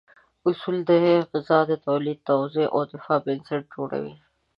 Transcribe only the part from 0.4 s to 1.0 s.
اصول د